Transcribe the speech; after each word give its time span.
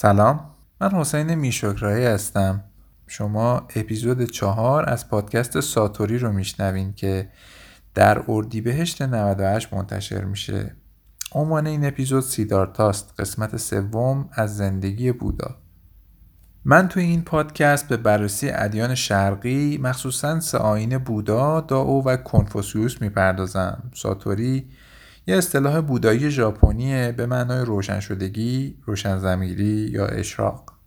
سلام. 0.00 0.40
من 0.80 0.90
حسین 0.90 1.34
میشکرایی 1.34 2.04
هستم. 2.04 2.64
شما 3.06 3.66
اپیزود 3.76 4.22
چهار 4.22 4.90
از 4.90 5.08
پادکست 5.08 5.60
ساتوری 5.60 6.18
رو 6.18 6.32
میشنوین 6.32 6.92
که 6.92 7.30
در 7.94 8.22
اردیبهشت 8.28 9.02
98 9.02 9.74
منتشر 9.74 10.24
میشه. 10.24 10.76
عنوان 11.32 11.66
این 11.66 11.86
اپیزود 11.86 12.22
سیدارتاست 12.22 13.14
قسمت 13.18 13.56
سوم 13.56 14.28
از 14.32 14.56
زندگی 14.56 15.12
بودا. 15.12 15.56
من 16.64 16.88
توی 16.88 17.02
این 17.02 17.22
پادکست 17.22 17.88
به 17.88 17.96
بررسی 17.96 18.50
ادیان 18.50 18.94
شرقی 18.94 19.78
مخصوصا 19.78 20.40
سه 20.40 20.58
آین 20.58 20.98
بودا، 20.98 21.60
داو 21.60 22.04
و 22.04 22.16
کنفوسیوس 22.16 23.02
می‌پردازم. 23.02 23.90
ساتوری 23.94 24.70
یه 25.28 25.36
اصطلاح 25.36 25.80
بودایی 25.80 26.30
ژاپنی 26.30 27.12
به 27.12 27.26
معنای 27.26 27.64
روشن 27.64 28.00
شدگی، 28.00 28.76
روشن 28.86 29.18
زمیری 29.18 29.90
یا 29.92 30.06
اشراق. 30.06 30.77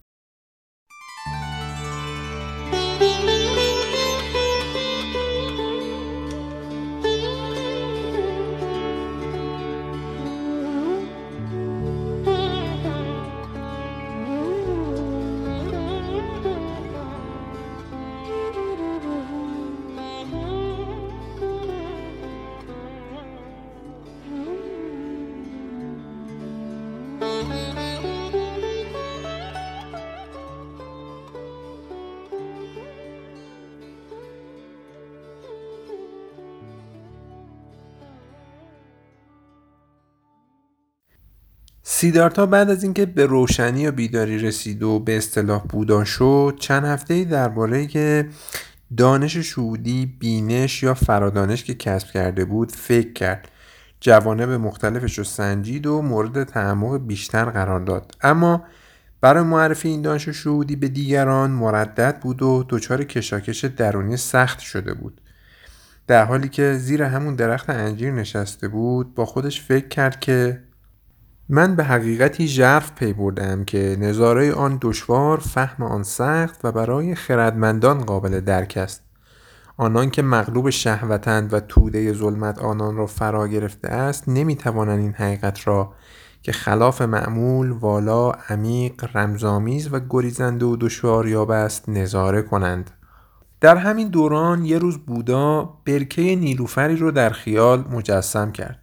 سیدارتا 42.02 42.46
بعد 42.46 42.70
از 42.70 42.84
اینکه 42.84 43.06
به 43.06 43.26
روشنی 43.26 43.88
و 43.88 43.92
بیداری 43.92 44.40
رسید 44.40 44.84
و 44.84 45.00
به 45.00 45.18
اصطلاح 45.18 45.64
بودا 45.64 46.04
شد 46.04 46.58
چند 46.60 46.86
هفته 46.86 47.24
درباره 47.24 48.30
دانش 48.98 49.38
شهودی 49.38 50.06
بینش 50.20 50.84
یا 50.84 50.94
فرادانش 50.94 51.64
که 51.64 51.74
کسب 51.74 52.12
کرده 52.12 52.46
بود 52.46 52.72
فکر 52.72 53.14
کرد. 53.14 53.48
جوانب 54.00 54.50
مختلفش 54.50 55.18
رو 55.18 55.24
سنجید 55.24 55.88
و 55.88 56.02
مورد 56.02 56.44
تعمق 56.44 56.98
بیشتر 57.08 57.46
قرار 57.46 57.80
داد. 57.80 58.16
اما 58.22 58.64
برای 59.22 59.44
معرفی 59.44 59.90
این 59.90 60.02
دانش 60.02 60.30
شهودی 60.30 60.76
به 60.76 60.88
دیگران 60.88 61.52
مردد 61.52 62.20
بود 62.20 62.42
و 62.42 62.66
دچار 62.70 63.04
کشاکش 63.04 63.66
درونی 63.66 64.18
سخت 64.18 64.60
شده 64.60 64.94
بود. 64.94 65.22
در 66.08 66.26
حالی 66.26 66.50
که 66.50 66.74
زیر 66.74 67.04
همون 67.04 67.36
درخت 67.36 67.70
انجیر 67.70 68.12
نشسته 68.12 68.68
بود 68.68 69.16
با 69.16 69.26
خودش 69.26 69.62
فکر 69.62 69.88
کرد 69.88 70.20
که 70.20 70.62
من 71.54 71.76
به 71.76 71.84
حقیقتی 71.84 72.48
ژرف 72.48 72.92
پی 72.96 73.14
بردم 73.14 73.64
که 73.64 73.98
نظاره 74.00 74.54
آن 74.54 74.78
دشوار 74.82 75.38
فهم 75.38 75.84
آن 75.84 76.04
سخت 76.04 76.60
و 76.64 76.72
برای 76.72 77.16
خردمندان 77.16 78.00
قابل 78.00 78.40
درک 78.40 78.78
است. 78.78 79.04
آنان 79.78 80.10
که 80.10 80.22
مغلوب 80.22 80.70
شهوتند 80.70 81.54
و 81.54 81.60
توده 81.60 82.14
ظلمت 82.14 82.60
آنان 82.60 82.96
را 82.96 83.06
فرا 83.06 83.48
گرفته 83.48 83.88
است 83.88 84.30
نمی‌توانند 84.30 85.00
این 85.00 85.14
حقیقت 85.14 85.68
را 85.68 85.94
که 86.42 86.52
خلاف 86.52 87.02
معمول 87.02 87.72
والا 87.72 88.32
عمیق 88.32 89.18
رمزآمیز 89.18 89.94
و 89.94 90.00
گریزنده 90.10 90.66
و 90.66 90.76
دشوار 90.76 91.52
است 91.52 91.90
نظاره 91.90 92.42
کنند. 92.42 92.92
در 93.62 93.76
همین 93.76 94.08
دوران 94.08 94.66
یه 94.66 94.78
روز 94.78 94.98
بودا 94.98 95.74
برکه 95.86 96.36
نیلوفری 96.36 96.96
رو 96.96 97.12
در 97.12 97.30
خیال 97.30 97.86
مجسم 97.92 98.52
کرد. 98.52 98.80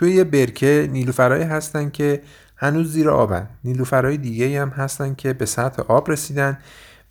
توی 0.00 0.12
یه 0.12 0.24
برکه 0.24 0.88
نیلوفرایی 0.92 1.42
هستن 1.42 1.90
که 1.90 2.22
هنوز 2.56 2.92
زیر 2.92 3.10
آبن. 3.10 3.48
نیلوفرای 3.64 4.16
دیگه 4.16 4.62
هم 4.62 4.68
هستن 4.68 5.14
که 5.14 5.32
به 5.32 5.46
سطح 5.46 5.82
آب 5.82 6.10
رسیدن 6.10 6.58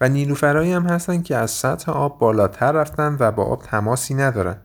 و 0.02 0.10
نیلوفرایی 0.10 0.74
هم 0.74 0.84
هستن 0.84 1.22
که 1.22 1.36
از 1.36 1.52
سطح 1.52 1.92
آب 1.92 2.20
بالاتر 2.20 2.72
رفتن 2.72 3.18
و 3.20 3.32
با 3.32 3.44
آب 3.44 3.64
تماسی 3.64 4.14
ندارن. 4.14 4.58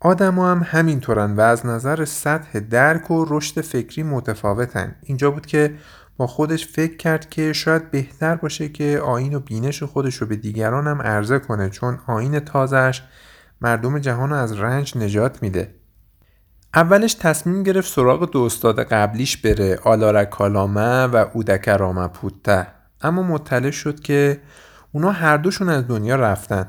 آدم 0.00 0.38
هم 0.38 0.66
همینطورن 0.66 1.36
و 1.36 1.40
از 1.40 1.66
نظر 1.66 2.04
سطح 2.04 2.58
درک 2.58 3.10
و 3.10 3.26
رشد 3.28 3.60
فکری 3.60 4.02
متفاوتن. 4.02 4.94
اینجا 5.02 5.30
بود 5.30 5.46
که 5.46 5.74
با 6.16 6.26
خودش 6.26 6.66
فکر 6.66 6.96
کرد 6.96 7.30
که 7.30 7.52
شاید 7.52 7.90
بهتر 7.90 8.36
باشه 8.36 8.68
که 8.68 9.00
آین 9.04 9.34
و 9.34 9.40
بینش 9.40 9.82
خودش 9.82 10.14
رو 10.14 10.26
به 10.26 10.36
دیگران 10.36 10.86
هم 10.86 11.02
عرضه 11.02 11.38
کنه 11.38 11.70
چون 11.70 11.98
آین 12.06 12.40
تازهش 12.40 13.02
مردم 13.60 13.98
جهان 13.98 14.30
رو 14.30 14.36
از 14.36 14.52
رنج 14.52 14.96
نجات 14.96 15.42
میده. 15.42 15.77
اولش 16.74 17.14
تصمیم 17.14 17.62
گرفت 17.62 17.92
سراغ 17.92 18.30
دو 18.30 18.42
استاد 18.42 18.80
قبلیش 18.80 19.36
بره 19.36 19.78
آلارا 19.84 20.24
کالامه 20.24 21.04
و 21.04 21.26
اودک 21.34 21.68
رامپوته 21.68 22.66
اما 23.00 23.22
مطلع 23.22 23.70
شد 23.70 24.00
که 24.00 24.40
اونا 24.92 25.10
هر 25.10 25.36
دوشون 25.36 25.68
از 25.68 25.88
دنیا 25.88 26.16
رفتن. 26.16 26.66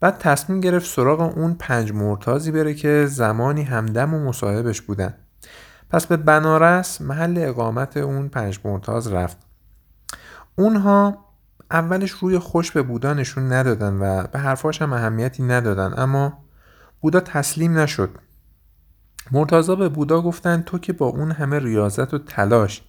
بعد 0.00 0.18
تصمیم 0.18 0.60
گرفت 0.60 0.86
سراغ 0.86 1.20
اون 1.20 1.54
پنج 1.54 1.92
مرتازی 1.92 2.50
بره 2.50 2.74
که 2.74 3.06
زمانی 3.06 3.62
همدم 3.62 4.14
و 4.14 4.24
مصاحبش 4.28 4.80
بودن. 4.80 5.14
پس 5.90 6.06
به 6.06 6.16
بنارس 6.16 7.00
محل 7.00 7.34
اقامت 7.38 7.96
اون 7.96 8.28
پنج 8.28 8.60
مرتاز 8.64 9.12
رفت. 9.12 9.36
اونها 10.56 11.24
اولش 11.70 12.10
روی 12.10 12.38
خوش 12.38 12.70
به 12.70 12.82
بودا 12.82 13.14
نشون 13.14 13.52
ندادن 13.52 13.94
و 14.00 14.26
به 14.26 14.38
حرفاش 14.38 14.82
هم 14.82 14.92
اهمیتی 14.92 15.42
ندادن 15.42 15.94
اما 15.96 16.38
بودا 17.00 17.20
تسلیم 17.20 17.78
نشد. 17.78 18.10
مرتازا 19.32 19.76
به 19.76 19.88
بودا 19.88 20.20
گفتن 20.20 20.62
تو 20.62 20.78
که 20.78 20.92
با 20.92 21.06
اون 21.06 21.30
همه 21.30 21.58
ریاضت 21.58 22.14
و 22.14 22.18
تلاش 22.18 22.82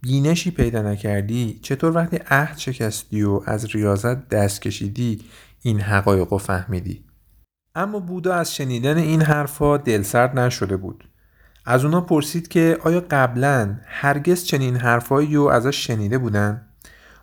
بینشی 0.00 0.50
پیدا 0.50 0.82
نکردی 0.82 1.60
چطور 1.62 1.96
وقتی 1.96 2.16
عهد 2.30 2.58
شکستی 2.58 3.22
و 3.22 3.40
از 3.46 3.66
ریاضت 3.74 4.28
دست 4.28 4.62
کشیدی 4.62 5.24
این 5.62 5.80
حقایق 5.80 6.32
رو 6.32 6.38
فهمیدی؟ 6.38 7.04
اما 7.74 8.00
بودا 8.00 8.34
از 8.34 8.54
شنیدن 8.54 8.98
این 8.98 9.22
حرفا 9.22 9.76
دلسرد 9.76 10.38
نشده 10.38 10.76
بود. 10.76 11.04
از 11.66 11.84
اونا 11.84 12.00
پرسید 12.00 12.48
که 12.48 12.78
آیا 12.84 13.04
قبلا 13.10 13.76
هرگز 13.86 14.44
چنین 14.44 14.76
حرفایی 14.76 15.34
رو 15.34 15.44
ازش 15.44 15.86
شنیده 15.86 16.18
بودن؟ 16.18 16.66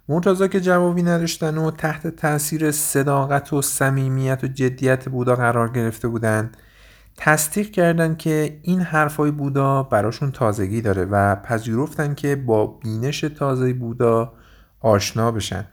مرتضا 0.10 0.48
که 0.48 0.62
جوابی 0.62 1.04
نداشتن 1.04 1.58
و 1.58 1.72
تحت 1.72 2.08
تاثیر 2.08 2.72
صداقت 2.72 3.54
و 3.54 3.62
صمیمیت 3.62 4.44
و 4.44 4.48
جدیت 4.48 5.10
بودا 5.10 5.36
قرار 5.36 5.70
گرفته 5.72 6.08
بودند 6.08 6.58
تصدیق 7.18 7.72
کردن 7.72 8.16
که 8.16 8.60
این 8.62 8.82
حرفای 8.82 9.32
بودا 9.32 9.84
براشون 9.84 10.32
تازگی 10.32 10.82
داره 10.82 11.06
و 11.06 11.36
پذیرفتن 11.36 12.16
که 12.16 12.36
با 12.36 12.68
بینش 12.68 13.22
تازه 13.22 13.74
بودا 13.74 14.34
آشنا 14.80 15.32
بشن. 15.32 15.66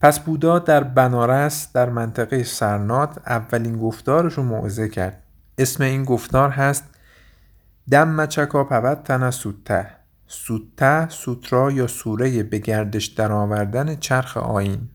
پس 0.00 0.20
بودا 0.20 0.58
در 0.58 0.84
بنارس 0.84 1.72
در 1.72 1.88
منطقه 1.88 2.44
سرنات 2.44 3.18
اولین 3.26 3.78
گفتارش 3.78 4.34
رو 4.34 4.42
موعظه 4.42 4.88
کرد. 4.88 5.22
اسم 5.58 5.84
این 5.84 6.04
گفتار 6.04 6.50
هست 6.50 6.84
دم 7.90 8.26
چکا 8.26 8.64
پوت 8.64 9.04
تن 9.04 9.30
سوته 9.30 9.86
سوته 10.26 11.08
سوترا 11.08 11.70
یا 11.70 11.86
سوره 11.86 12.42
به 12.42 12.58
گردش 12.58 13.06
درآوردن 13.06 13.96
چرخ 13.96 14.36
آین 14.36 14.88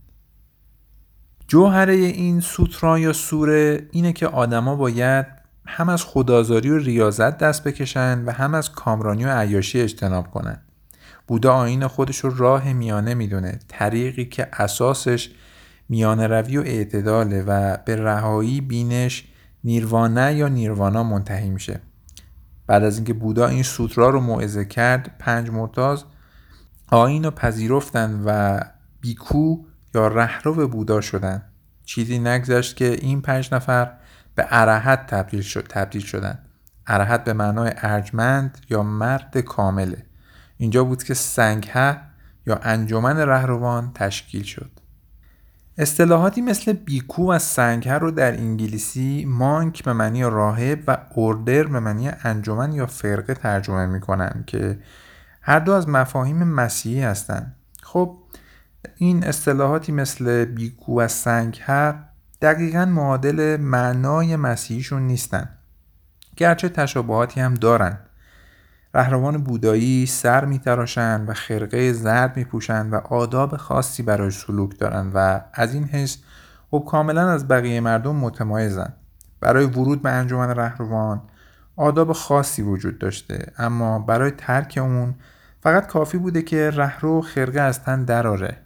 جوهره 1.47 1.94
این 1.94 2.39
سوترا 2.39 3.00
یا 3.00 3.13
سوره 3.13 3.88
اینه 3.92 4.13
که 4.13 4.27
آدما 4.27 4.75
باید 4.75 5.25
هم 5.65 5.89
از 5.89 6.03
خدازاری 6.03 6.69
و 6.69 6.77
ریاضت 6.77 7.38
دست 7.38 7.63
بکشن 7.63 8.24
و 8.25 8.31
هم 8.31 8.53
از 8.53 8.71
کامرانی 8.71 9.25
و 9.25 9.30
عیاشی 9.30 9.81
اجتناب 9.81 10.31
کنن. 10.31 10.62
بودا 11.27 11.53
آین 11.53 11.88
خودش 11.88 12.18
رو 12.18 12.38
راه 12.38 12.74
میانه 12.74 13.13
می‌دونه 13.13 13.59
طریقی 13.68 14.25
که 14.25 14.47
اساسش 14.53 15.30
میانه 15.89 16.27
روی 16.27 16.57
و 16.57 16.62
اعتداله 16.62 17.44
و 17.47 17.77
به 17.86 17.95
رهایی 17.95 18.62
بینش 18.62 19.24
نیروانه 19.63 20.36
یا 20.36 20.47
نیروانا 20.47 21.03
منتهی 21.03 21.50
میشه. 21.50 21.81
بعد 22.68 22.83
از 22.83 22.95
اینکه 22.95 23.13
بودا 23.13 23.47
این 23.47 23.63
سوترا 23.63 24.09
رو 24.09 24.19
موعظه 24.19 24.65
کرد 24.65 25.15
پنج 25.19 25.50
مرتاز 25.50 26.03
آین 26.92 27.24
رو 27.24 27.31
پذیرفتن 27.31 28.21
و 28.25 28.59
بیکو 29.01 29.57
یا 29.95 30.07
رهرو 30.07 30.68
بودا 30.68 31.01
شدن. 31.01 31.42
چیزی 31.86 32.19
نگذشت 32.19 32.75
که 32.75 32.86
این 32.92 33.21
پنج 33.21 33.53
نفر 33.53 33.92
به 34.36 34.45
ارهت 34.50 35.07
تبدیل 35.07 35.42
شد 35.42 35.65
تبدیل 35.69 36.01
شدن. 36.01 36.39
ارهت 36.88 37.24
به 37.24 37.33
معنای 37.33 37.71
ارجمند 37.77 38.57
یا 38.69 38.83
مرد 38.83 39.38
کامله. 39.38 40.06
اینجا 40.57 40.83
بود 40.83 41.03
که 41.03 41.13
سنگه 41.13 41.97
یا 42.47 42.59
انجمن 42.63 43.18
رهروان 43.18 43.92
تشکیل 43.94 44.44
شد. 44.44 44.71
اصطلاحاتی 45.77 46.42
مثل 46.42 46.74
بیکو 46.74 47.31
و 47.31 47.39
سنگه 47.39 47.94
رو 47.94 48.12
در 48.12 48.33
انگلیسی 48.33 49.25
مانک 49.27 49.83
به 49.83 49.94
معنی 49.94 50.24
راهب 50.24 50.83
و 50.88 50.97
اوردر 51.15 51.63
به 51.63 51.80
معنی 51.80 52.12
انجمن 52.24 52.74
یا 52.74 52.86
فرقه 52.86 53.33
ترجمه 53.33 53.86
می‌کنن 53.86 54.44
که 54.47 54.80
هر 55.42 55.59
دو 55.59 55.71
از 55.71 55.89
مفاهیم 55.89 56.44
مسیحی 56.44 57.01
هستند 57.01 57.56
خب 57.83 58.18
این 58.96 59.24
اصطلاحاتی 59.24 59.92
مثل 59.92 60.46
بیکو 60.46 61.00
و 61.00 61.08
سنگ 61.08 61.62
حق 61.66 61.96
دقیقا 62.42 62.86
معادل 62.86 63.58
معنای 63.58 64.36
مسیحیشون 64.36 65.02
نیستن. 65.02 65.50
گرچه 66.38 66.70
تشابهاتی 66.70 67.42
هم 67.42 67.54
دارن. 67.54 67.98
رهروان 68.96 69.38
بودایی 69.38 70.06
سر 70.06 70.46
میتراشند 70.46 71.30
و 71.30 71.34
خرقه 71.34 71.94
زرد 71.94 72.38
میپوشند 72.38 72.94
و 72.94 72.96
آداب 72.96 73.58
خاصی 73.58 74.04
برای 74.04 74.32
سلوک 74.32 74.80
دارند 74.80 75.12
و 75.16 75.42
از 75.54 75.74
این 75.74 75.84
حیث 75.84 76.18
خب 76.72 76.86
کاملا 76.88 77.30
از 77.30 77.48
بقیه 77.48 77.81
مردم 77.81 78.16
متمایزند 78.16 78.94
برای 79.40 79.66
ورود 79.66 80.02
به 80.02 80.10
انجمن 80.10 80.50
رهروان 80.50 81.22
آداب 81.76 82.14
خاصی 82.14 82.62
وجود 82.62 83.00
داشته 83.00 83.54
اما 83.58 84.00
برای 84.00 84.31
ترک 84.31 84.80
اون 84.81 85.16
فقط 85.62 85.88
کافی 85.88 86.18
بوده 86.18 86.42
که 86.42 86.70
رهرو 86.70 87.22
خرقه 87.22 87.62
از 87.62 87.84
تن 87.84 88.04
دراره 88.04 88.58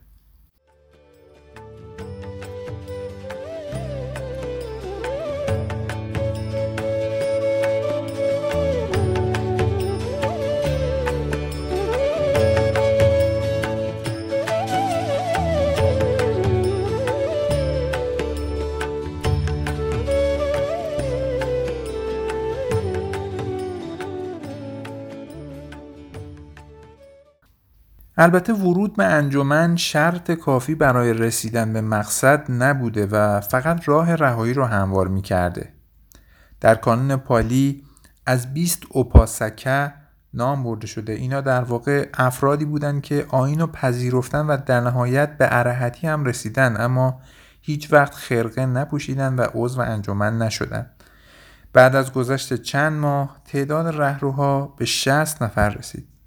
البته 28.21 28.53
ورود 28.53 28.95
به 28.95 29.03
انجمن 29.03 29.75
شرط 29.75 30.31
کافی 30.31 30.75
برای 30.75 31.13
رسیدن 31.13 31.73
به 31.73 31.81
مقصد 31.81 32.45
نبوده 32.49 33.05
و 33.05 33.39
فقط 33.41 33.89
راه 33.89 34.15
رهایی 34.15 34.53
رو 34.53 34.65
هموار 34.65 35.07
می 35.07 35.21
کرده. 35.21 35.73
در 36.61 36.75
کانون 36.75 37.15
پالی 37.15 37.83
از 38.25 38.53
20 38.53 38.83
اوپاسکه 38.89 39.93
نام 40.33 40.63
برده 40.63 40.87
شده. 40.87 41.13
اینا 41.13 41.41
در 41.41 41.61
واقع 41.61 42.09
افرادی 42.13 42.65
بودند 42.65 43.01
که 43.01 43.25
آین 43.29 43.59
رو 43.59 43.67
پذیرفتن 43.67 44.45
و 44.45 44.57
در 44.65 44.81
نهایت 44.81 45.37
به 45.37 45.47
ارهتی 45.51 46.07
هم 46.07 46.25
رسیدن 46.25 46.81
اما 46.81 47.21
هیچ 47.61 47.93
وقت 47.93 48.13
خرقه 48.13 48.65
نپوشیدن 48.65 49.35
و 49.35 49.47
عضو 49.53 49.81
انجمن 49.81 50.37
نشدن. 50.37 50.89
بعد 51.73 51.95
از 51.95 52.13
گذشت 52.13 52.53
چند 52.53 52.99
ماه 52.99 53.41
تعداد 53.45 53.87
رهروها 53.87 54.73
به 54.77 54.85
60 54.85 55.43
نفر 55.43 55.69
رسید. 55.69 56.18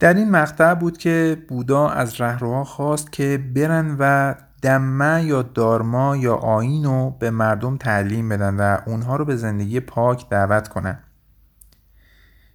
در 0.00 0.14
این 0.14 0.30
مقطع 0.30 0.74
بود 0.74 0.98
که 0.98 1.42
بودا 1.48 1.88
از 1.88 2.20
رهروها 2.20 2.64
خواست 2.64 3.12
که 3.12 3.44
برن 3.54 3.96
و 3.98 4.34
دمه 4.62 5.24
یا 5.24 5.42
دارما 5.42 6.16
یا 6.16 6.34
آین 6.34 6.84
رو 6.84 7.16
به 7.18 7.30
مردم 7.30 7.76
تعلیم 7.76 8.28
بدن 8.28 8.56
و 8.56 8.78
اونها 8.86 9.16
رو 9.16 9.24
به 9.24 9.36
زندگی 9.36 9.80
پاک 9.80 10.28
دعوت 10.28 10.68
کنن. 10.68 10.98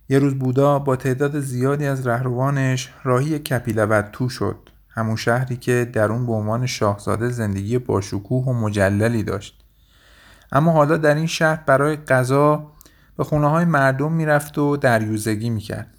یه 0.10 0.20
روز 0.20 0.40
بودا 0.40 0.80
با 0.80 0.96
تعداد 0.96 1.40
زیادی 1.40 1.86
از 1.86 2.08
رهروانش 2.08 2.94
راهی 3.04 3.40
تو 4.14 4.30
شد 4.30 4.70
همون 4.90 5.16
شهری 5.16 5.58
که 5.58 5.90
در 5.94 6.12
اون 6.12 6.26
به 6.26 6.32
عنوان 6.32 6.66
شاهزاده 6.66 7.30
زندگی 7.30 7.78
باشکوه 7.78 8.46
و 8.46 8.54
مجللی 8.54 9.24
داشت. 9.24 9.64
اما 10.52 10.72
حالا 10.72 10.98
در 10.98 11.16
این 11.16 11.26
شهر 11.26 11.64
برای 11.66 11.96
غذا 11.96 12.72
به 13.18 13.24
خونه 13.24 13.48
های 13.48 13.66
مردم 13.66 14.12
می‌رفت 14.12 14.58
و 14.58 14.78
دریوزگی 14.78 15.50
می‌کرد. 15.50 15.95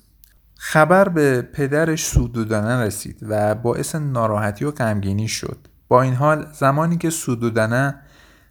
خبر 0.56 1.08
به 1.08 1.43
پدرش 1.43 2.06
سودودانه 2.06 2.82
رسید 2.82 3.19
و 3.23 3.55
باعث 3.55 3.94
ناراحتی 3.94 4.64
و 4.64 4.70
غمگینی 4.70 5.29
شد. 5.29 5.58
با 5.88 6.03
این 6.03 6.14
حال 6.14 6.47
زمانی 6.53 6.97
که 6.97 7.11
سودودانه 7.11 7.94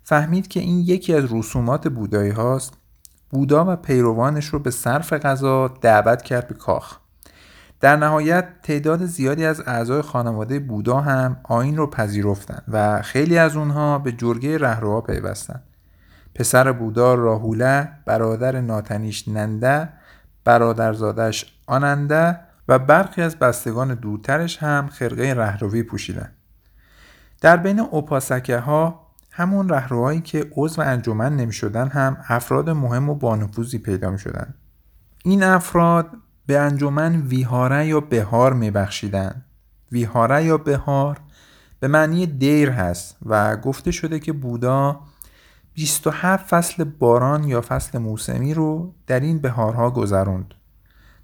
فهمید 0.04 0.48
که 0.48 0.60
این 0.60 0.80
یکی 0.80 1.14
از 1.14 1.34
رسومات 1.34 1.88
بودایی 1.88 2.32
هاست 2.32 2.74
بودا 3.30 3.66
و 3.74 3.76
پیروانش 3.76 4.46
رو 4.46 4.60
به 4.60 4.72
صرف 4.72 5.14
غذا 5.14 5.68
دعوت 5.68 6.22
کرد 6.22 6.48
به 6.48 6.54
کاخ. 6.54 6.98
در 7.80 7.96
نهایت 7.96 8.48
تعداد 8.64 9.06
زیادی 9.06 9.46
از 9.46 9.64
اعضای 9.66 10.02
خانواده 10.02 10.60
بودا 10.60 11.02
هم 11.02 11.38
آین 11.44 11.78
رو 11.78 11.88
پذیرفتند 11.88 12.64
و 12.68 13.02
خیلی 13.02 13.38
از 13.38 13.56
اونها 13.56 14.00
به 14.00 14.12
جرگه 14.12 14.58
رهروها 14.58 15.02
پیوستند 15.02 15.64
پسر 16.36 16.72
بودا 16.72 17.14
راهوله 17.14 17.90
برادر 18.06 18.62
ناتنیش 18.62 19.28
ننده 19.28 19.90
برادرزادش 20.46 21.54
آننده 21.68 22.40
و 22.68 22.80
برخی 22.80 23.22
از 23.22 23.40
بستگان 23.40 23.94
دورترش 23.94 24.58
هم 24.58 24.88
خرقه 24.88 25.34
رهروی 25.34 25.84
پوشیدن. 25.84 26.32
در 27.42 27.58
بین 27.58 27.80
اوپاسکه 27.80 28.58
ها 28.58 29.06
همون 29.32 29.70
رهروهایی 29.70 30.22
که 30.22 30.52
عضو 30.56 30.82
انجمن 30.82 31.36
نمی 31.36 31.54
شدن 31.54 31.88
هم 31.88 32.18
افراد 32.28 32.70
مهم 32.70 33.10
و 33.10 33.16
بانفوذی 33.16 33.78
پیدا 33.78 34.12
می 34.12 34.20
شدن. 34.20 34.54
این 35.24 35.44
افراد 35.44 36.10
به 36.46 36.60
انجمن 36.60 37.22
ویهاره 37.22 37.88
یا 37.88 38.00
بهار 38.00 38.54
می 38.54 38.72
بخشیدن. 38.72 39.46
ویهاره 39.92 40.44
یا 40.44 40.58
بهار 40.58 41.20
به 41.80 41.88
معنی 41.88 42.26
دیر 42.26 42.70
هست 42.70 43.18
و 43.26 43.58
گفته 43.58 43.92
شده 43.92 44.20
که 44.20 44.34
بودا 44.34 45.00
27 45.76 46.46
فصل 46.46 46.84
باران 46.84 47.44
یا 47.44 47.62
فصل 47.62 47.98
موسمی 47.98 48.54
رو 48.54 48.94
در 49.08 49.20
این 49.20 49.40
بهارها 49.40 49.90
گذروند. 49.90 50.54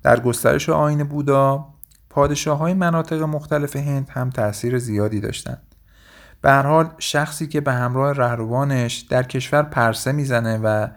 در 0.03 0.19
گسترش 0.19 0.69
آین 0.69 1.03
بودا 1.03 1.65
پادشاه 2.09 2.57
های 2.57 2.73
مناطق 2.73 3.21
مختلف 3.21 3.75
هند 3.75 4.09
هم 4.09 4.29
تاثیر 4.29 4.79
زیادی 4.79 5.19
داشتند. 5.19 5.75
به 6.41 6.53
حال 6.53 6.89
شخصی 6.97 7.47
که 7.47 7.61
به 7.61 7.73
همراه 7.73 8.13
رهروانش 8.13 8.97
در 8.99 9.23
کشور 9.23 9.63
پرسه 9.63 10.11
می‌زنه 10.11 10.57
و 10.57 10.87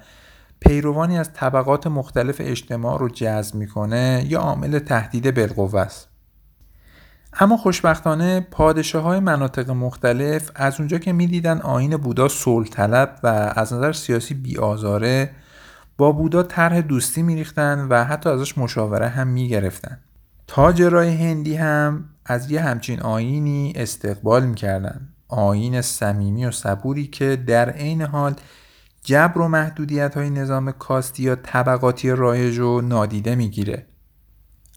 پیروانی 0.61 1.19
از 1.19 1.33
طبقات 1.33 1.87
مختلف 1.87 2.37
اجتماع 2.41 2.99
رو 2.99 3.09
جذب 3.09 3.55
می‌کنه 3.55 4.25
یا 4.29 4.41
عامل 4.41 4.79
تهدید 4.79 5.35
بالقوه 5.35 5.81
است. 5.81 6.14
اما 7.41 7.57
خوشبختانه 7.57 8.41
پادشاه 8.41 9.03
های 9.03 9.21
مناطق 9.21 9.71
مختلف 9.71 10.51
از 10.55 10.81
اونجا 10.81 10.99
که 10.99 11.13
می‌دیدن 11.13 11.61
آین 11.61 11.97
بودا 11.97 12.29
صلح 12.29 12.69
طلب 12.69 13.21
و 13.23 13.27
از 13.57 13.73
نظر 13.73 13.93
سیاسی 13.93 14.35
بیآزاره 14.35 15.31
با 15.97 16.13
بودا 16.13 16.43
طرح 16.43 16.81
دوستی 16.81 17.23
میریختن 17.23 17.87
و 17.91 18.05
حتی 18.05 18.31
ازش 18.31 18.59
مشاوره 18.59 19.09
هم 19.09 19.27
می‌گرفتن. 19.27 19.99
تاجرای 20.47 21.17
هندی 21.17 21.57
هم 21.57 22.05
از 22.27 22.51
یه 22.51 22.61
همچین 22.61 23.01
آینی 23.01 23.73
استقبال 23.77 24.47
می‌کردن. 24.47 25.09
آین 25.29 25.81
صمیمی 25.81 26.47
و 26.47 26.51
صبوری 26.51 27.07
که 27.07 27.37
در 27.37 27.71
عین 27.71 28.03
حال 28.03 28.35
جبر 29.05 29.41
و 29.41 29.49
محدودیت 29.49 30.17
های 30.17 30.31
نظام 30.31 30.73
کاستی 30.73 31.23
یا 31.23 31.37
طبقاتی 31.37 32.11
رایج 32.11 32.59
و 32.59 32.81
نادیده 32.81 33.35
می‌گیره. 33.35 33.87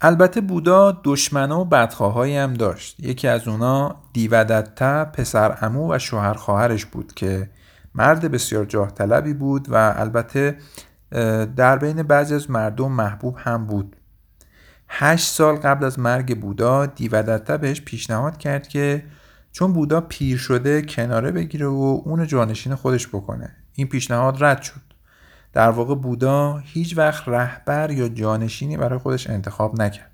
البته 0.02 0.42
بودا 0.42 1.02
دشمنه 1.04 1.56
و 1.56 1.66
بدخواهایی 1.66 2.38
هم 2.38 2.54
داشت. 2.54 3.00
یکی 3.00 3.28
از 3.28 3.48
اونا 3.48 3.96
دیودتا 4.14 5.06
پسر 5.06 5.58
امو 5.62 5.94
و 5.94 6.00
شوهر 6.00 6.34
خواهرش 6.34 6.86
بود 6.86 7.14
که 7.14 7.50
مرد 7.96 8.32
بسیار 8.32 8.66
جاه 8.66 8.92
طلبی 8.92 9.34
بود 9.34 9.68
و 9.70 9.94
البته 9.98 10.58
در 11.56 11.78
بین 11.78 12.04
بعضی 12.04 12.36
از 12.36 12.52
مردم 12.52 12.92
محبوب 12.92 13.36
هم 13.38 13.66
بود. 13.66 13.96
هشت 14.90 15.28
سال 15.28 15.56
قبل 15.56 15.86
از 15.86 16.00
مرگ 16.00 16.40
بودا 16.40 16.86
دیودتا 16.86 17.58
بهش 17.58 17.82
پیشنهاد 17.82 18.38
کرد 18.38 18.68
که 18.68 19.04
چون 19.52 19.74
بودا 19.74 20.02
پیر 20.02 20.38
شده 20.38 20.82
کناره 20.82 21.32
بگیره 21.32 21.68
و 21.68 22.02
اون 22.06 22.28
جانشین 22.28 22.76
خودش 22.76 23.08
بکنه. 23.08 23.56
این 23.74 23.88
پیشنهاد 23.88 24.44
رد 24.44 24.62
شد. 24.62 24.87
در 25.54 25.70
واقع 25.70 25.96
بودا 25.96 26.58
هیچ 26.58 26.98
وقت 26.98 27.28
رهبر 27.28 27.92
یا 27.92 28.08
جانشینی 28.08 28.78
برای 28.78 29.00
خودش 29.00 29.30
انتخاب 29.30 29.82
نکرد. 29.82 30.12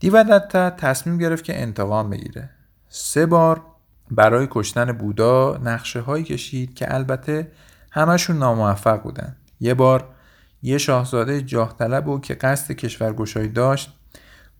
دیودتا 0.00 0.70
تصمیم 0.70 1.18
گرفت 1.18 1.44
که 1.44 1.62
انتقام 1.62 2.10
بگیره. 2.10 2.50
سه 2.88 3.26
بار 3.26 3.62
برای 4.10 4.48
کشتن 4.50 4.92
بودا 4.92 5.60
نقشه 5.64 6.00
هایی 6.00 6.24
کشید 6.24 6.74
که 6.74 6.94
البته 6.94 7.50
همشون 7.90 8.38
ناموفق 8.38 9.02
بودن. 9.02 9.36
یه 9.60 9.74
بار 9.74 10.08
یه 10.62 10.78
شاهزاده 10.78 11.42
جاه 11.42 11.76
طلب 11.78 12.08
و 12.08 12.20
که 12.20 12.34
قصد 12.34 12.72
کشورگشایی 12.72 13.48
داشت 13.48 13.92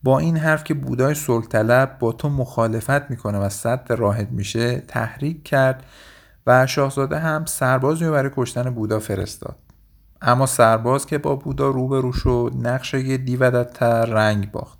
با 0.02 0.19
این 0.19 0.37
حرف 0.37 0.64
که 0.64 0.75
بودای 0.75 1.14
صلح 1.14 1.47
طلب 1.47 1.99
با 1.99 2.12
تو 2.12 2.28
مخالفت 2.28 3.11
می‌کنه 3.11 3.38
و 3.38 3.49
صد 3.49 3.87
راحت 3.88 4.28
میشه 4.30 4.80
تحریک 4.80 5.45
کرد 5.45 5.85
و 6.47 6.66
شاهزاده 6.66 7.19
هم 7.19 7.45
سربازی 7.45 8.11
برای 8.11 8.30
کشتن 8.37 8.71
بودا 8.71 8.99
فرستاد. 8.99 9.57
اما 10.23 10.47
سرباز 10.47 11.07
که 11.07 11.19
با 11.19 11.37
بودا 11.37 11.69
روبرو 11.69 12.12
شد 12.12 12.52
نقشه 12.62 13.16
دیودتر 13.16 14.04
رنگ 14.04 14.50
باخت. 14.50 14.79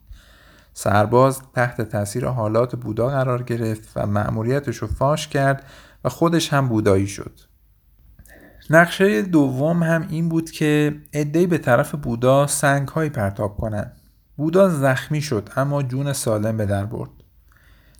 سرباز 0.83 1.41
تحت 1.55 1.81
تاثیر 1.81 2.27
حالات 2.27 2.77
بودا 2.77 3.09
قرار 3.09 3.43
گرفت 3.43 3.93
و 3.97 4.07
مأموریتش 4.07 4.77
رو 4.77 4.89
فاش 4.89 5.29
کرد 5.29 5.65
و 6.05 6.09
خودش 6.09 6.53
هم 6.53 6.69
بودایی 6.69 7.07
شد 7.07 7.41
نقشه 8.71 9.23
دوم 9.23 9.83
هم 9.83 10.07
این 10.11 10.29
بود 10.29 10.51
که 10.51 11.01
ادهی 11.13 11.47
به 11.47 11.59
طرف 11.59 11.95
بودا 11.95 12.47
سنگ 12.47 12.89
های 12.89 13.09
پرتاب 13.09 13.57
کنند. 13.57 13.97
بودا 14.37 14.69
زخمی 14.69 15.23
شد 15.23 15.49
اما 15.57 15.83
جون 15.83 16.13
سالم 16.13 16.57
به 16.57 16.67
در 16.67 16.85
برد. 16.85 17.11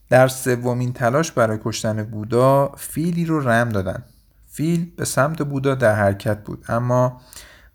در 0.09 0.29
سومین 0.29 0.93
تلاش 0.93 1.33
برای 1.33 1.59
کشتن 1.65 2.03
بودا 2.03 2.73
فیلی 2.77 3.25
رو 3.25 3.49
رم 3.49 3.69
دادن. 3.69 4.03
فیل 4.47 4.93
به 4.97 5.05
سمت 5.05 5.43
بودا 5.43 5.75
در 5.75 5.95
حرکت 5.95 6.45
بود 6.45 6.65
اما 6.69 7.21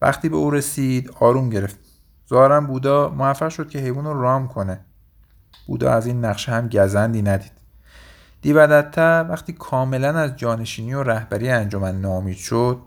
وقتی 0.01 0.29
به 0.29 0.35
او 0.35 0.51
رسید 0.51 1.11
آروم 1.19 1.49
گرفت. 1.49 1.79
ظاهرا 2.29 2.61
بودا 2.61 3.09
موفق 3.09 3.49
شد 3.49 3.69
که 3.69 3.79
حیوان 3.79 4.05
رو 4.05 4.21
رام 4.21 4.47
کنه. 4.47 4.84
بودا 5.67 5.91
از 5.91 6.05
این 6.05 6.25
نقشه 6.25 6.51
هم 6.51 6.67
گزندی 6.69 7.21
ندید. 7.21 7.51
دیودتا 8.41 9.25
وقتی 9.29 9.53
کاملا 9.53 10.19
از 10.19 10.35
جانشینی 10.35 10.93
و 10.93 11.03
رهبری 11.03 11.49
انجمن 11.49 12.01
نامید 12.01 12.37
شد 12.37 12.81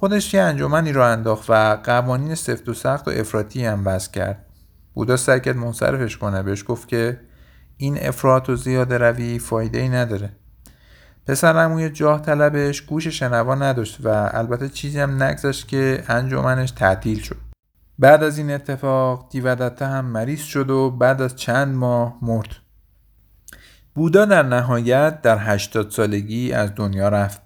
خودش 0.00 0.34
یه 0.34 0.40
انجمنی 0.40 0.92
را 0.92 1.08
انداخت 1.08 1.50
و 1.50 1.78
قوانین 1.84 2.34
سفت 2.34 2.68
و 2.68 2.74
سخت 2.74 3.08
و 3.08 3.10
افراطی 3.10 3.64
هم 3.64 3.82
وضع 3.84 4.10
کرد. 4.10 4.44
بودا 4.94 5.16
سعی 5.16 5.40
کرد 5.40 5.56
منصرفش 5.56 6.16
کنه 6.16 6.42
بهش 6.42 6.64
گفت 6.68 6.88
که 6.88 7.20
این 7.76 7.98
افراط 8.06 8.48
و 8.48 8.56
زیاده 8.56 8.98
روی 8.98 9.38
فایده 9.38 9.78
ای 9.78 9.88
نداره. 9.88 10.30
پسر 11.26 11.56
اموی 11.56 11.90
جاه 11.90 12.22
طلبش 12.22 12.82
گوش 12.82 13.08
شنوا 13.08 13.54
نداشت 13.54 13.98
و 14.04 14.30
البته 14.32 14.68
چیزی 14.68 15.00
هم 15.00 15.22
نگذاشت 15.22 15.68
که 15.68 16.04
انجمنش 16.08 16.70
تعطیل 16.70 17.22
شد. 17.22 17.47
بعد 17.98 18.22
از 18.22 18.38
این 18.38 18.50
اتفاق 18.50 19.28
دیودتا 19.30 19.86
هم 19.86 20.04
مریض 20.04 20.40
شد 20.40 20.70
و 20.70 20.90
بعد 20.90 21.22
از 21.22 21.36
چند 21.36 21.74
ماه 21.74 22.18
مرد. 22.22 22.48
بودا 23.94 24.24
در 24.24 24.42
نهایت 24.42 25.22
در 25.22 25.38
80 25.40 25.90
سالگی 25.90 26.52
از 26.52 26.74
دنیا 26.76 27.08
رفت. 27.08 27.42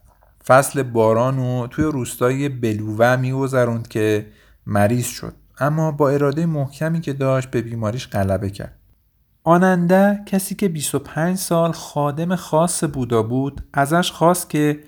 فصل 0.46 0.82
باران 0.82 1.38
و 1.38 1.66
توی 1.66 1.84
روستای 1.84 2.48
بلووه 2.48 3.16
میگذروند 3.16 3.88
که 3.88 4.26
مریض 4.66 5.06
شد. 5.06 5.34
اما 5.58 5.92
با 5.92 6.10
اراده 6.10 6.46
محکمی 6.46 7.00
که 7.00 7.12
داشت 7.12 7.50
به 7.50 7.62
بیماریش 7.62 8.08
غلبه 8.08 8.50
کرد. 8.50 8.78
آننده 9.44 10.20
کسی 10.26 10.54
که 10.54 10.68
25 10.68 11.38
سال 11.38 11.72
خادم 11.72 12.36
خاص 12.36 12.84
بودا 12.84 13.22
بود 13.22 13.62
ازش 13.72 14.10
خواست 14.12 14.50
که 14.50 14.80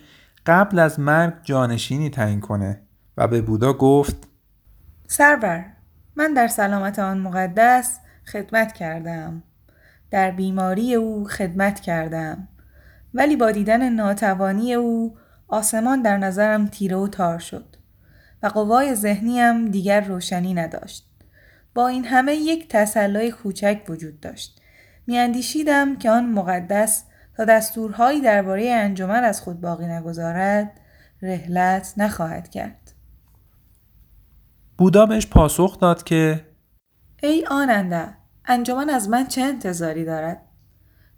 قبل 0.47 0.78
از 0.78 1.00
مرگ 1.00 1.35
جانشینی 1.42 2.11
تعیین 2.11 2.40
کنه 2.40 2.80
و 3.16 3.28
به 3.28 3.42
بودا 3.42 3.73
گفت 3.73 4.28
سرور 5.06 5.64
من 6.16 6.34
در 6.34 6.49
سلامت 6.49 6.99
آن 6.99 7.18
مقدس 7.18 7.99
خدمت 8.32 8.73
کردم. 8.73 9.42
در 10.11 10.30
بیماری 10.30 10.94
او 10.94 11.25
خدمت 11.25 11.80
کردم. 11.80 12.49
ولی 13.14 13.37
با 13.37 13.50
دیدن 13.50 13.88
ناتوانی 13.88 14.75
او 14.75 15.16
آسمان 15.49 16.02
در 16.02 16.16
نظرم 16.16 16.66
تیره 16.66 16.96
و 16.96 17.08
تار 17.08 17.38
شد 17.38 17.76
و 18.42 18.46
قوای 18.46 18.94
ذهنیم 18.94 19.70
دیگر 19.70 20.00
روشنی 20.00 20.54
نداشت. 20.54 21.11
با 21.75 21.88
این 21.88 22.04
همه 22.04 22.34
یک 22.34 22.68
تسلای 22.68 23.30
کوچک 23.30 23.82
وجود 23.88 24.20
داشت. 24.20 24.61
میاندیشیدم 25.06 25.96
که 25.96 26.11
آن 26.11 26.26
مقدس 26.26 27.04
تا 27.37 27.44
دستورهایی 27.44 28.20
درباره 28.20 28.70
انجمن 28.70 29.25
از 29.25 29.40
خود 29.40 29.61
باقی 29.61 29.87
نگذارد 29.87 30.70
رحلت 31.23 31.94
نخواهد 31.96 32.49
کرد. 32.49 32.83
بودا 34.78 35.07
بهش 35.07 35.26
پاسخ 35.26 35.78
داد 35.78 36.02
که 36.02 36.47
ای 37.23 37.47
آننده 37.47 38.16
انجمن 38.47 38.90
از 38.90 39.09
من 39.09 39.26
چه 39.26 39.43
انتظاری 39.43 40.04
دارد؟ 40.04 40.43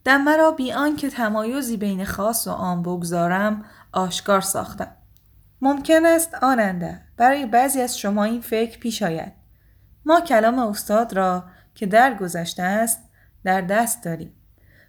دم 0.04 0.20
مرا 0.22 0.50
بی 0.50 0.72
آنکه 0.72 1.10
تمایزی 1.10 1.76
بین 1.76 2.04
خاص 2.04 2.46
و 2.46 2.50
عام 2.50 2.82
بگذارم 2.82 3.64
آشکار 3.92 4.40
ساختم. 4.40 4.96
ممکن 5.60 6.06
است 6.06 6.34
آننده 6.34 7.00
برای 7.16 7.46
بعضی 7.46 7.80
از 7.80 7.98
شما 7.98 8.24
این 8.24 8.40
فکر 8.40 8.78
پیش 8.78 9.02
آید. 9.02 9.32
ما 10.04 10.20
کلام 10.20 10.58
استاد 10.58 11.12
را 11.12 11.44
که 11.74 11.86
در 11.86 12.14
گذشته 12.14 12.62
است 12.62 13.02
در 13.44 13.60
دست 13.60 14.04
داریم. 14.04 14.32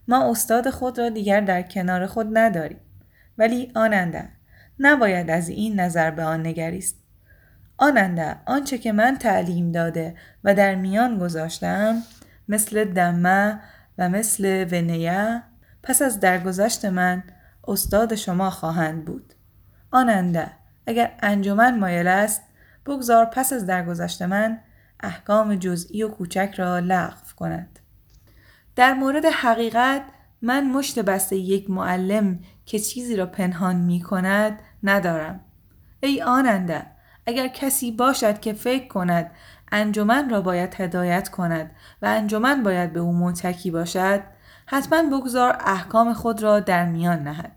ما 0.08 0.32
استاد 0.32 0.70
خود 0.70 1.00
را 1.00 1.10
دیگر 1.10 1.42
در 1.42 1.62
کنار 1.62 2.06
خود 2.06 2.38
نداریم. 2.38 2.80
ولی 3.38 3.72
آننده 3.76 4.30
نباید 4.80 5.30
از 5.30 5.50
این 5.50 5.80
نظر 5.80 6.12
به 6.12 6.24
آن 6.24 6.48
نگریست. 6.48 7.07
آننده 7.78 8.36
آنچه 8.46 8.78
که 8.78 8.92
من 8.92 9.18
تعلیم 9.18 9.72
داده 9.72 10.16
و 10.44 10.56
در 10.56 10.76
میان 10.76 11.20
گذاشتم 11.20 12.02
مثل 12.48 12.84
دمه 12.84 13.60
و 13.98 14.10
مثل 14.10 14.68
ونیه 14.72 15.44
پس 15.84 16.02
از 16.02 16.20
درگذشت 16.20 16.86
من 16.86 17.24
استاد 17.68 18.16
شما 18.16 18.50
خواهند 18.50 19.06
بود. 19.06 19.34
آننده 19.92 20.52
اگر 20.88 21.12
انجمن 21.22 21.80
مایل 21.80 22.08
است 22.08 22.42
بگذار 22.86 23.26
پس 23.26 23.54
از 23.54 23.66
درگذشت 23.66 24.22
من 24.22 24.60
احکام 25.00 25.56
جزئی 25.56 26.04
و 26.04 26.08
کوچک 26.08 26.54
را 26.58 26.80
لغو 26.80 27.36
کند. 27.36 27.80
در 28.76 28.94
مورد 28.94 29.26
حقیقت 29.26 30.02
من 30.42 30.72
مشت 30.72 31.00
بسته 31.00 31.36
یک 31.36 31.70
معلم 31.70 32.40
که 32.66 32.80
چیزی 32.80 33.16
را 33.16 33.26
پنهان 33.26 33.76
می 33.76 34.02
کند 34.02 34.60
ندارم. 34.84 35.40
ای 36.00 36.22
آننده 36.22 36.86
اگر 37.28 37.48
کسی 37.48 37.92
باشد 37.92 38.40
که 38.40 38.54
فکر 38.54 38.88
کند 38.88 39.32
انجمن 39.72 40.30
را 40.30 40.42
باید 40.42 40.76
هدایت 40.82 41.30
کند 41.30 41.72
و 42.02 42.06
انجمن 42.06 42.64
باید 42.64 42.94
به 42.94 43.00
او 43.00 43.14
متکی 43.14 43.72
باشد 43.72 44.20
حتما 44.66 45.18
بگذار 45.18 45.58
احکام 45.66 46.14
خود 46.14 46.44
را 46.44 46.60
در 46.60 46.86
میان 46.86 47.24
نهد. 47.24 47.52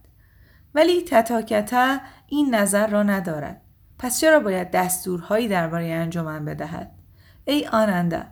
ولی 0.74 1.02
تتاکته 1.02 2.00
این 2.26 2.54
نظر 2.54 2.86
را 2.86 3.02
ندارد. 3.02 3.60
پس 3.98 4.20
چرا 4.20 4.40
باید 4.40 4.70
دستورهایی 4.70 5.48
درباره 5.48 5.86
انجمن 5.86 6.44
بدهد؟ 6.44 6.90
ای 7.44 7.66
آننده 7.66 8.26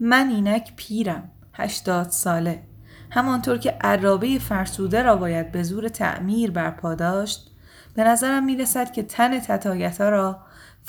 من 0.00 0.28
اینک 0.28 0.72
پیرم 0.76 1.30
هشتاد 1.52 2.10
ساله. 2.10 2.62
همانطور 3.10 3.58
که 3.58 3.70
عرابه 3.70 4.38
فرسوده 4.38 5.02
را 5.02 5.16
باید 5.16 5.52
به 5.52 5.62
زور 5.62 5.88
تعمیر 5.88 6.50
برپا 6.50 6.94
داشت 6.94 7.50
به 7.94 8.04
نظرم 8.04 8.44
می 8.44 8.56
رسد 8.56 8.92
که 8.92 9.02
تن 9.02 9.40
تتاگتا 9.40 10.08
را 10.08 10.40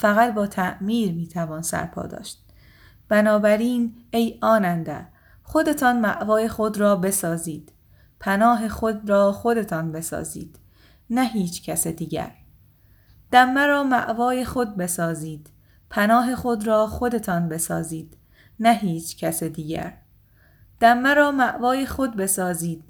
فقط 0.02 0.34
با 0.34 0.46
تعمیر 0.46 1.12
می 1.12 1.28
توان 1.28 1.62
سرپا 1.62 2.06
داشت. 2.06 2.44
بنابراین 3.08 3.94
ای 4.10 4.38
آننده 4.42 5.06
خودتان 5.42 6.00
معوای 6.00 6.48
خود 6.48 6.80
را 6.80 6.96
بسازید. 6.96 7.72
پناه 8.20 8.68
خود 8.68 9.10
را 9.10 9.32
خودتان 9.32 9.92
بسازید 9.92 10.58
نه 11.10 11.24
هیچ 11.24 11.62
کس 11.62 11.86
دیگر. 11.86 12.32
دمه 13.30 13.66
را 13.66 13.82
معوای 13.82 14.44
خود 14.44 14.76
بسازید 14.76 15.50
پناه 15.90 16.34
خود 16.34 16.66
را 16.66 16.86
خودتان 16.86 17.48
بسازید 17.48 18.16
نه 18.60 18.74
هیچ 18.74 19.16
کس 19.16 19.42
دیگر. 19.42 19.98
دمه 20.80 21.14
را 21.14 21.30
معوای 21.32 21.86
خود 21.86 22.16
بسازید 22.16 22.84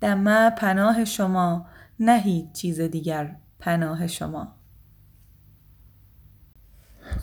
دمه 0.00 0.50
پناه 0.50 1.04
شما 1.04 1.66
نه 2.00 2.18
هیچ 2.20 2.52
چیز 2.52 2.80
دیگر 2.80 3.36
پناه 3.58 4.06
شما. 4.06 4.57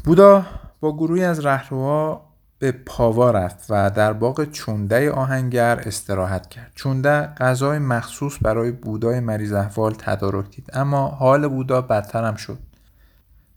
بودا 0.04 0.46
با 0.80 0.94
گروهی 0.94 1.24
از 1.24 1.46
رهروها 1.46 2.26
به 2.60 2.72
پاوا 2.72 3.32
رفت 3.32 3.66
و 3.70 3.90
در 3.90 4.14
باغ 4.14 4.52
چونده 4.52 5.12
آهنگر 5.12 5.80
استراحت 5.80 6.50
کرد. 6.50 6.72
چونده 6.76 7.22
غذای 7.38 7.80
مخصوص 7.80 8.38
برای 8.42 8.72
بودای 8.72 9.20
مریض 9.20 9.54
احوال 9.54 9.94
تدارک 9.94 10.50
دید 10.50 10.70
اما 10.74 11.08
حال 11.08 11.48
بودا 11.48 11.82
بدتر 11.82 12.24
هم 12.24 12.36
شد. 12.36 12.58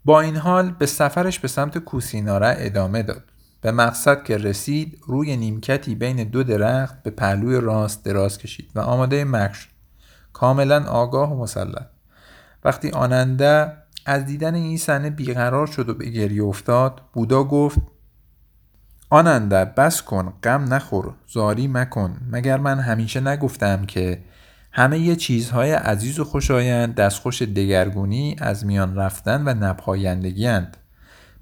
با 0.04 0.20
این 0.20 0.36
حال 0.36 0.70
به 0.70 0.86
سفرش 0.86 1.38
به 1.38 1.48
سمت 1.48 1.78
کوسیناره 1.78 2.54
ادامه 2.58 3.02
داد. 3.02 3.22
به 3.60 3.72
مقصد 3.72 4.24
که 4.24 4.36
رسید 4.36 4.98
روی 5.06 5.36
نیمکتی 5.36 5.94
بین 5.94 6.24
دو 6.24 6.42
درخت 6.42 7.02
به 7.02 7.10
پهلوی 7.10 7.60
راست 7.60 8.04
دراز 8.04 8.38
کشید 8.38 8.70
و 8.74 8.80
آماده 8.80 9.24
مکش 9.24 9.68
کاملا 10.32 10.84
آگاه 10.84 11.32
و 11.32 11.42
مسلط 11.42 11.86
وقتی 12.64 12.90
آننده 12.90 13.72
از 14.08 14.26
دیدن 14.26 14.54
این 14.54 14.76
صحنه 14.76 15.10
بیقرار 15.10 15.66
شد 15.66 15.88
و 15.88 15.94
به 15.94 16.10
گریه 16.10 16.44
افتاد 16.44 17.02
بودا 17.12 17.44
گفت 17.44 17.78
آننده 19.10 19.64
بس 19.64 20.02
کن 20.02 20.32
غم 20.42 20.74
نخور 20.74 21.14
زاری 21.32 21.68
مکن. 21.68 22.16
مگر 22.30 22.56
من 22.56 22.80
همیشه 22.80 23.20
نگفتم 23.20 23.86
که 23.86 24.22
همه 24.72 24.98
یه 24.98 25.16
چیزهای 25.16 25.72
عزیز 25.72 26.18
و 26.18 26.24
خوشایند 26.24 26.94
دستخوش 26.94 27.42
دگرگونی 27.42 28.36
از 28.38 28.66
میان 28.66 28.96
رفتن 28.96 29.48
و 29.48 29.54
نپایندگی 29.54 30.60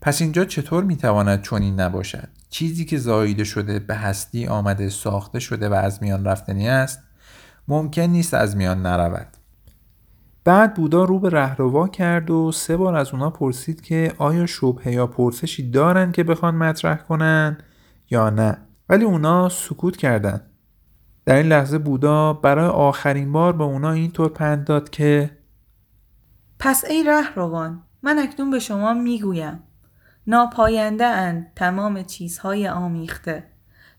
پس 0.00 0.22
اینجا 0.22 0.44
چطور 0.44 0.84
می‌تواند 0.84 1.42
چنین 1.42 1.80
نباشد؟ 1.80 2.28
چیزی 2.50 2.84
که 2.84 2.98
زاییده 2.98 3.44
شده 3.44 3.78
به 3.78 3.94
هستی 3.94 4.46
آمده 4.46 4.88
ساخته 4.88 5.40
شده 5.40 5.68
و 5.68 5.74
از 5.74 6.02
میان 6.02 6.24
رفتنی 6.24 6.68
است 6.68 7.02
ممکن 7.68 8.02
نیست 8.02 8.34
از 8.34 8.56
میان 8.56 8.82
نرود. 8.82 9.35
بعد 10.46 10.74
بودا 10.74 11.04
رو 11.04 11.18
به 11.18 11.30
رهروا 11.30 11.88
کرد 11.88 12.30
و 12.30 12.52
سه 12.52 12.76
بار 12.76 12.94
از 12.94 13.12
اونا 13.12 13.30
پرسید 13.30 13.80
که 13.80 14.12
آیا 14.18 14.46
شبهه 14.46 14.92
یا 14.92 15.06
پرسشی 15.06 15.70
دارن 15.70 16.12
که 16.12 16.24
بخوان 16.24 16.54
مطرح 16.54 16.96
کنن 16.96 17.58
یا 18.10 18.30
نه. 18.30 18.58
ولی 18.88 19.04
اونا 19.04 19.48
سکوت 19.48 19.96
کردن. 19.96 20.40
در 21.24 21.34
این 21.34 21.46
لحظه 21.46 21.78
بودا 21.78 22.32
برای 22.32 22.68
آخرین 22.68 23.32
بار 23.32 23.52
به 23.52 23.64
اونا 23.64 23.90
اینطور 23.90 24.28
پند 24.28 24.64
داد 24.64 24.90
که 24.90 25.30
پس 26.58 26.84
ای 26.84 27.04
رهروان 27.04 27.82
من 28.02 28.18
اکنون 28.18 28.50
به 28.50 28.58
شما 28.58 28.94
می‌گویم. 28.94 29.62
ناپاینده 30.26 31.04
اند 31.04 31.52
تمام 31.56 32.02
چیزهای 32.02 32.68
آمیخته. 32.68 33.44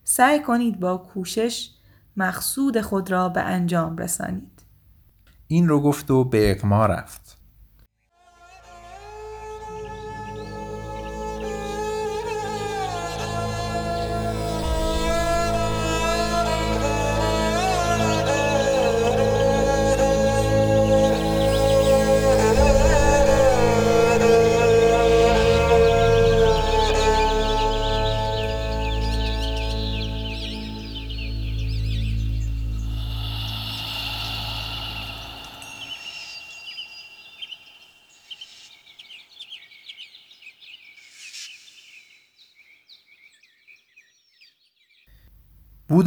سعی 0.04 0.40
کنید 0.40 0.80
با 0.80 0.98
کوشش 0.98 1.70
مقصود 2.18 2.82
خود 2.82 3.12
را 3.12 3.30
به 3.30 3.42
انجام 3.42 3.98
رسانید. 3.98 4.57
این 5.48 5.68
رو 5.68 5.80
گفت 5.82 6.12
و 6.12 6.24
به 6.24 6.52
اقما 6.52 6.86
رفت. 6.86 7.37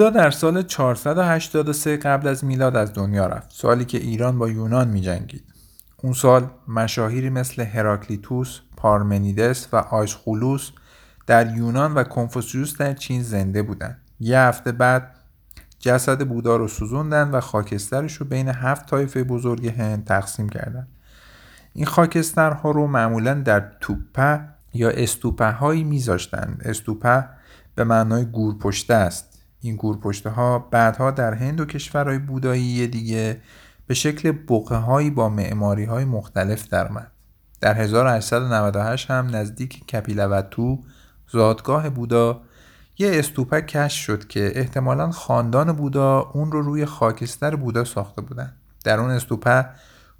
بودا 0.00 0.10
در 0.10 0.30
سال 0.30 0.62
483 0.62 1.96
قبل 1.96 2.28
از 2.28 2.44
میلاد 2.44 2.76
از 2.76 2.94
دنیا 2.94 3.26
رفت 3.26 3.52
سالی 3.52 3.84
که 3.84 3.98
ایران 3.98 4.38
با 4.38 4.48
یونان 4.48 4.88
می 4.88 5.00
جنگید. 5.00 5.44
اون 5.96 6.12
سال 6.12 6.50
مشاهیری 6.68 7.30
مثل 7.30 7.62
هراکلیتوس، 7.62 8.60
پارمنیدس 8.76 9.68
و 9.72 9.76
آیسخولوس 9.76 10.70
در 11.26 11.56
یونان 11.56 11.94
و 11.94 12.04
کنفوسیوس 12.04 12.76
در 12.76 12.92
چین 12.92 13.22
زنده 13.22 13.62
بودند. 13.62 14.00
یه 14.20 14.38
هفته 14.38 14.72
بعد 14.72 15.14
جسد 15.78 16.28
بودا 16.28 16.56
رو 16.56 16.68
سوزوندن 16.68 17.30
و 17.30 17.40
خاکسترش 17.40 18.14
رو 18.14 18.26
بین 18.26 18.48
هفت 18.48 18.86
طایفه 18.86 19.24
بزرگ 19.24 19.66
هند 19.66 20.04
تقسیم 20.04 20.48
کردن. 20.48 20.86
این 21.72 21.86
خاکسترها 21.86 22.70
رو 22.70 22.86
معمولا 22.86 23.34
در 23.34 23.72
توپه 23.80 24.40
یا 24.74 24.90
استوپه 24.90 25.50
هایی 25.50 25.84
میذاشتن. 25.84 26.58
استوپه 26.64 27.28
به 27.74 27.84
معنای 27.84 28.24
گورپشته 28.24 28.94
است. 28.94 29.29
این 29.60 29.76
گورپشته 29.76 30.30
ها 30.30 30.58
بعدها 30.58 31.10
در 31.10 31.34
هند 31.34 31.60
و 31.60 31.64
کشورهای 31.64 32.18
بودایی 32.18 32.86
دیگه 32.86 33.40
به 33.86 33.94
شکل 33.94 34.32
بقه 34.32 34.76
هایی 34.76 35.10
با 35.10 35.28
معماری 35.28 35.84
های 35.84 36.04
مختلف 36.04 36.68
درمد. 36.68 37.10
در 37.60 37.80
1898 37.80 39.10
هم 39.10 39.36
نزدیک 39.36 39.86
کپیلوتو 39.86 40.78
زادگاه 41.32 41.90
بودا 41.90 42.40
یه 42.98 43.10
استوپک 43.18 43.66
کشف 43.66 44.04
شد 44.04 44.26
که 44.26 44.52
احتمالا 44.54 45.10
خاندان 45.10 45.72
بودا 45.72 46.20
اون 46.20 46.52
رو 46.52 46.62
روی 46.62 46.86
خاکستر 46.86 47.56
بودا 47.56 47.84
ساخته 47.84 48.22
بودن. 48.22 48.52
در 48.84 49.00
اون 49.00 49.10
استوپه 49.10 49.66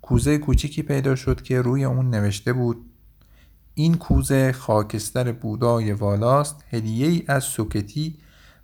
کوزه 0.03 0.39
کوچیکی 0.39 0.83
پیدا 0.83 1.15
شد 1.15 1.43
که 1.43 1.63
روی 1.63 1.85
اون 1.85 2.11
نوشته 2.11 2.53
بود 2.53 2.77
این 3.75 3.97
کوزه 3.97 4.53
خاکستر 4.53 5.33
بودای 5.33 5.93
والاست 5.93 6.65
هدیه 6.71 7.07
ای 7.07 7.25
از 7.27 7.45
سوکتی 7.45 8.19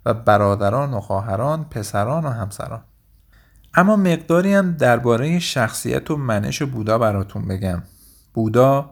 و 0.07 0.13
برادران 0.13 0.93
و 0.93 0.99
خواهران 0.99 1.63
پسران 1.63 2.25
و 2.25 2.29
همسران. 2.29 2.81
اما 3.73 3.95
مقداری 3.95 4.53
هم 4.53 4.71
درباره 4.71 5.39
شخصیت 5.39 6.11
و 6.11 6.17
منش 6.17 6.61
بودا 6.61 6.97
براتون 6.97 7.47
بگم. 7.47 7.83
بودا 8.33 8.89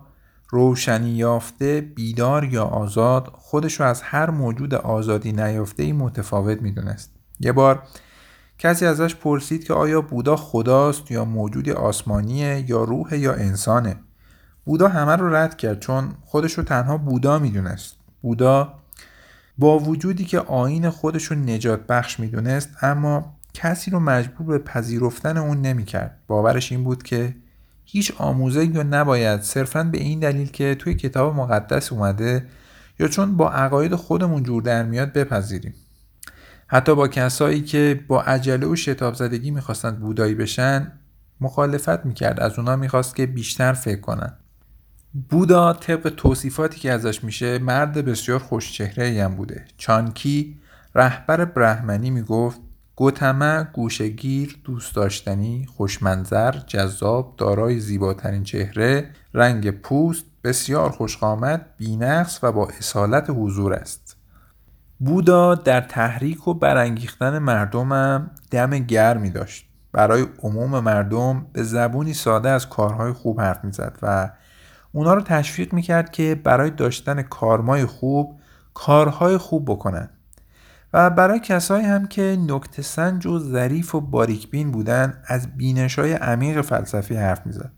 روشنی 0.50 1.10
یافته 1.10 1.82
بیدار 1.82 2.44
یا 2.44 2.64
آزاد 2.64 3.32
خودش 3.34 3.80
رو 3.80 3.86
از 3.86 4.02
هر 4.02 4.30
موجود 4.30 4.74
آزادی 4.74 5.32
نیافته 5.32 5.84
ای 5.84 5.92
متفاوت 5.92 6.62
می‌دونست. 6.62 7.12
یه 7.40 7.52
بار 7.52 7.84
کسی 8.60 8.86
ازش 8.86 9.16
پرسید 9.16 9.64
که 9.64 9.74
آیا 9.74 10.02
بودا 10.02 10.36
خداست 10.36 11.12
یا 11.12 11.26
موجودی 11.26 11.72
آسمانیه 11.72 12.70
یا 12.70 12.84
روح 12.84 13.16
یا 13.16 13.34
انسانه؟ 13.34 13.96
بودا 14.66 14.88
همه 14.88 15.16
رو 15.16 15.36
رد 15.36 15.58
کرد 15.58 15.80
چون 15.80 16.14
خودش 16.26 16.54
رو 16.54 16.64
تنها 16.64 16.98
بودا 16.98 17.40
می‌دونست. 17.40 17.96
بودا 18.22 18.74
با 19.58 19.80
وجودی 19.80 20.26
که 20.26 20.40
آین 20.40 20.90
خودش 20.90 21.24
رو 21.24 21.38
نجات 21.38 21.88
بخش 21.88 22.20
می‌دونست 22.20 22.70
اما 22.82 23.36
کسی 23.54 23.92
رو 23.92 24.00
مجبور 24.00 24.48
به 24.48 24.58
پذیرفتن 24.58 25.38
اون 25.38 25.62
نمی‌کرد. 25.62 26.18
باورش 26.28 26.72
این 26.72 26.84
بود 26.84 27.04
که 27.04 27.36
هیچ 27.86 28.14
آموزه 28.18 28.66
یا 28.66 28.84
نباید 28.84 29.42
صرفا 29.42 29.84
به 29.84 29.98
این 29.98 30.20
دلیل 30.20 30.52
که 30.52 30.76
توی 30.76 30.94
کتاب 30.96 31.36
مقدس 31.36 31.92
اومده 31.92 32.46
یا 33.00 33.08
چون 33.08 33.38
با 33.38 33.52
عقاید 33.52 33.96
خودمون 33.96 34.44
جور 34.44 34.62
در 34.62 34.84
میاد 34.84 35.14
بپذیریم. 35.14 35.74
حتی 36.68 36.96
با 36.96 37.08
کسایی 37.08 37.62
که 37.62 38.04
با 38.08 38.22
عجله 38.22 38.68
و 38.68 38.76
شتاب 38.76 39.14
زدگی 39.14 39.52
می‌خواستند 39.52 40.00
بودایی 40.00 40.36
بشن 40.36 40.92
مخالفت 41.42 42.06
می‌کرد. 42.06 42.40
از 42.40 42.60
اونا 42.60 42.76
می‌خواست 42.76 43.16
که 43.16 43.26
بیشتر 43.26 43.74
فکر 43.74 44.02
کنن 44.02 44.34
بودا 45.30 45.74
طبق 45.74 46.10
توصیفاتی 46.10 46.80
که 46.80 46.92
ازش 46.92 47.24
میشه 47.24 47.60
مرد 47.60 47.94
بسیار 47.94 48.40
خوشچهره 48.40 49.24
هم 49.24 49.36
بوده. 49.36 49.66
چانکی 49.78 50.60
رهبر 50.96 51.46
برهمنی 51.46 52.10
می‌گفت 52.10 52.62
گوتمه 52.96 53.68
گوشگیر 53.74 54.62
دوست 54.64 54.96
داشتنی 54.96 55.68
خوشمنظر 55.78 56.52
جذاب 56.52 57.34
دارای 57.38 57.80
زیباترین 57.80 58.44
چهره 58.44 59.10
رنگ 59.34 59.72
پوست 59.72 60.26
بسیار 60.44 60.90
خوشقامت 60.90 61.66
بینقص 61.78 62.40
و 62.44 62.52
با 62.52 62.68
اصالت 62.80 63.30
حضور 63.30 63.74
است. 63.74 64.18
بودا 65.00 65.56
در 65.56 65.82
تحریک 65.82 66.48
و 66.48 66.54
برانگیختن 66.54 67.40
مردمم 67.40 68.32
دم 68.52 68.80
گرمی 68.80 69.30
داشت. 69.30 69.66
برای 69.92 70.26
عموم 70.44 70.80
مردم 70.80 71.46
به 71.54 71.64
زبونی 71.64 72.14
ساده 72.14 72.50
از 72.50 72.70
کارهای 72.70 73.14
خوب 73.14 73.42
حرف 73.42 73.64
می‌زد 73.64 73.98
و 74.02 74.30
اونا 74.96 75.14
رو 75.14 75.22
تشویق 75.22 75.74
می‌کرد 75.74 76.12
که 76.12 76.42
برای 76.44 76.70
داشتن 76.70 77.22
کارمای 77.22 77.86
خوب 77.86 78.40
کارهای 78.74 79.38
خوب 79.38 79.72
بکنن. 79.72 80.10
و 80.94 81.10
برای 81.10 81.40
کسایی 81.40 81.86
هم 81.86 82.08
که 82.08 82.38
نکت 82.48 82.82
سنج 82.82 83.26
و 83.26 83.40
ظریف 83.40 83.96
و 83.96 84.02
باریکبین 84.02 84.72
بودن 84.72 85.22
از 85.26 85.58
بینشای 85.58 86.14
عمیق 86.14 86.62
فلسفی 86.62 87.16
حرف 87.16 87.46
می‌زد. 87.46 87.72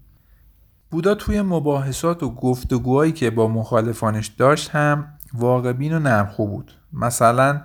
بودا 0.91 1.15
توی 1.15 1.41
مباحثات 1.41 2.23
و 2.23 2.35
گفتگوهایی 2.35 3.11
که 3.11 3.29
با 3.29 3.47
مخالفانش 3.47 4.27
داشت 4.27 4.69
هم 4.69 5.07
واقعبین 5.33 5.93
و 5.93 5.99
نرخو 5.99 6.47
بود. 6.47 6.71
مثلا 6.93 7.61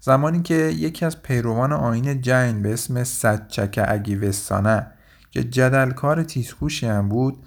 زمانی 0.00 0.42
که 0.42 0.54
یکی 0.54 1.04
از 1.04 1.22
پیروان 1.22 1.72
آین 1.72 2.20
جین 2.20 2.62
به 2.62 2.72
اسم 2.72 3.04
سدچک 3.04 3.84
اگیوستانه 3.88 4.86
که 5.30 5.44
جدلکار 5.44 6.22
تیزکوشی 6.22 6.86
هم 6.86 7.08
بود 7.08 7.38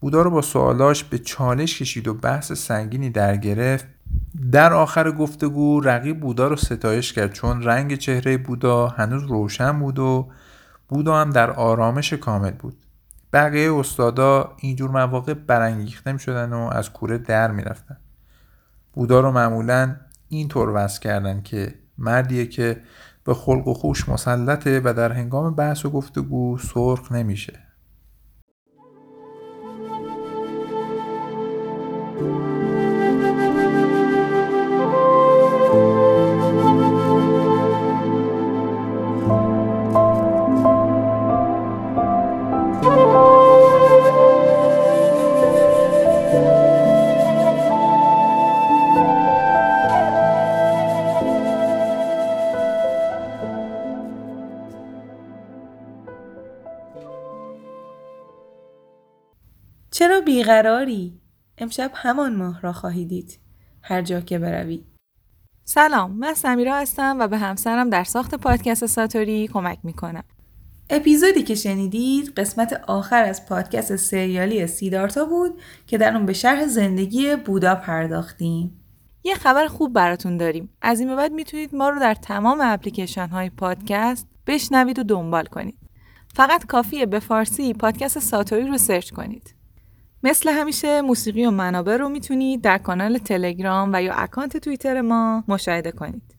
بودا 0.00 0.22
رو 0.22 0.30
با 0.30 0.42
سوالاش 0.42 1.04
به 1.04 1.18
چالش 1.18 1.78
کشید 1.78 2.08
و 2.08 2.14
بحث 2.14 2.52
سنگینی 2.52 3.10
در 3.10 3.36
گرفت. 3.36 3.86
در 4.52 4.72
آخر 4.72 5.10
گفتگو 5.10 5.80
رقیب 5.80 6.20
بودا 6.20 6.48
رو 6.48 6.56
ستایش 6.56 7.12
کرد 7.12 7.32
چون 7.32 7.62
رنگ 7.62 7.94
چهره 7.94 8.36
بودا 8.36 8.88
هنوز 8.88 9.22
روشن 9.22 9.78
بود 9.78 9.98
و 9.98 10.28
بودا 10.88 11.16
هم 11.16 11.30
در 11.30 11.50
آرامش 11.50 12.12
کامل 12.12 12.50
بود. 12.50 12.76
بقیه 13.32 13.74
استادا 13.74 14.56
اینجور 14.58 14.90
مواقع 14.90 15.34
برانگیخته 15.34 16.18
شدن 16.18 16.52
و 16.52 16.68
از 16.72 16.92
کوره 16.92 17.18
در 17.18 17.50
می 17.50 17.62
رفتن. 17.62 17.96
بودا 18.92 19.20
رو 19.20 19.32
معمولا 19.32 19.96
اینطور 20.28 20.70
وصل 20.74 21.00
کردن 21.00 21.42
که 21.42 21.74
مردیه 21.98 22.46
که 22.46 22.80
به 23.24 23.34
خلق 23.34 23.68
و 23.68 23.74
خوش 23.74 24.08
مسلطه 24.08 24.80
و 24.84 24.94
در 24.94 25.12
هنگام 25.12 25.54
بحث 25.54 25.84
و 25.84 25.90
گفتگو 25.90 26.58
سرخ 26.58 27.12
نمیشه. 27.12 27.69
چرا 59.90 60.20
بیقراری؟ 60.20 61.20
امشب 61.58 61.90
همان 61.94 62.36
ماه 62.36 62.60
را 62.60 62.72
خواهی 62.72 63.04
دید. 63.04 63.38
هر 63.82 64.02
جا 64.02 64.20
که 64.20 64.38
بروی. 64.38 64.84
سلام 65.64 66.12
من 66.12 66.34
سمیرا 66.34 66.76
هستم 66.76 67.16
و 67.20 67.28
به 67.28 67.38
همسرم 67.38 67.90
در 67.90 68.04
ساخت 68.04 68.34
پادکست 68.34 68.86
ساتوری 68.86 69.48
کمک 69.48 69.78
می‌کنم. 69.82 70.24
اپیزودی 70.90 71.42
که 71.42 71.54
شنیدید 71.54 72.32
قسمت 72.36 72.72
آخر 72.86 73.24
از 73.24 73.46
پادکست 73.46 73.96
سریالی 73.96 74.66
سیدارتا 74.66 75.24
بود 75.24 75.60
که 75.86 75.98
در 75.98 76.16
اون 76.16 76.26
به 76.26 76.32
شرح 76.32 76.66
زندگی 76.66 77.36
بودا 77.36 77.74
پرداختیم. 77.74 78.80
یه 79.24 79.34
خبر 79.34 79.66
خوب 79.66 79.92
براتون 79.92 80.36
داریم. 80.36 80.68
از 80.82 81.00
این 81.00 81.08
به 81.08 81.16
بعد 81.16 81.32
می‌تونید 81.32 81.74
ما 81.74 81.88
رو 81.88 82.00
در 82.00 82.14
تمام 82.14 82.58
اپلیکیشن 82.62 83.28
های 83.28 83.50
پادکست 83.50 84.26
بشنوید 84.46 84.98
و 84.98 85.02
دنبال 85.02 85.44
کنید. 85.44 85.78
فقط 86.34 86.66
کافیه 86.66 87.06
به 87.06 87.18
فارسی 87.18 87.74
پادکست 87.74 88.18
ساتوری 88.18 88.66
رو 88.66 88.78
سرچ 88.78 89.10
کنید. 89.10 89.59
مثل 90.22 90.50
همیشه 90.50 91.00
موسیقی 91.00 91.46
و 91.46 91.50
منابع 91.50 91.96
رو 91.96 92.08
می‌تونید 92.08 92.60
در 92.60 92.78
کانال 92.78 93.18
تلگرام 93.18 93.90
و 93.92 94.02
یا 94.02 94.14
اکانت 94.14 94.56
توییتر 94.56 95.00
ما 95.00 95.44
مشاهده 95.48 95.92
کنید. 95.92 96.36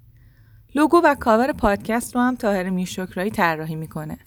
لوگو 0.76 1.02
و 1.04 1.16
کاور 1.16 1.52
پادکست 1.52 2.16
رو 2.16 2.22
هم 2.22 2.36
طاهر 2.36 2.70
میرشکرایی 2.70 3.32
طراحی 3.32 3.76
می‌کنه. 3.76 4.18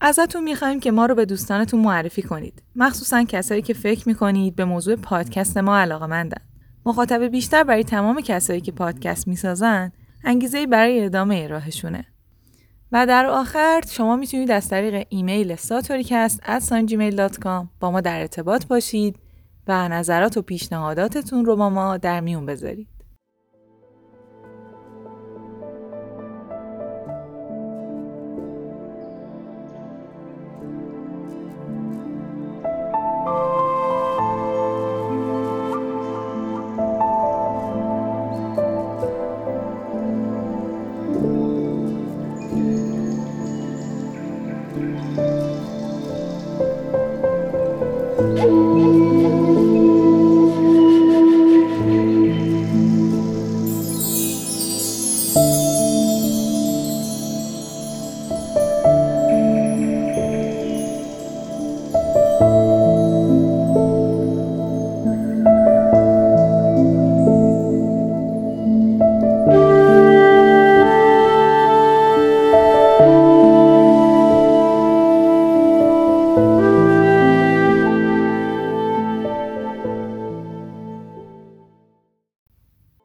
ازتون 0.00 0.44
می‌خوایم 0.44 0.80
که 0.80 0.90
ما 0.90 1.06
رو 1.06 1.14
به 1.14 1.24
دوستانتون 1.24 1.80
معرفی 1.80 2.22
کنید. 2.22 2.62
مخصوصا 2.76 3.22
کسایی 3.22 3.62
که 3.62 3.74
فکر 3.74 4.08
می‌کنید 4.08 4.56
به 4.56 4.64
موضوع 4.64 4.96
پادکست 4.96 5.58
ما 5.58 5.78
علاقه 5.78 6.06
مندن. 6.06 6.42
مخاطب 6.86 7.22
بیشتر 7.22 7.64
برای 7.64 7.84
تمام 7.84 8.20
کسایی 8.20 8.60
که 8.60 8.72
پادکست 8.72 9.28
می‌سازن 9.28 9.92
انگیزه 10.24 10.66
برای 10.66 11.04
ادامه 11.04 11.46
راهشونه. 11.46 12.06
و 12.92 13.06
در 13.06 13.26
آخر 13.26 13.80
شما 13.88 14.16
می‌تونید 14.16 14.50
از 14.50 14.68
طریق 14.68 15.06
ایمیل 15.08 15.56
ساتوریکست 15.56 16.40
با 17.80 17.90
ما 17.90 18.00
در 18.00 18.20
ارتباط 18.20 18.66
باشید 18.66 19.16
و 19.68 19.88
نظرات 19.88 20.36
و 20.36 20.42
پیشنهاداتتون 20.42 21.44
رو 21.44 21.56
با 21.56 21.70
ما 21.70 21.96
در 21.96 22.20
میون 22.20 22.46
بذارید. 22.46 22.91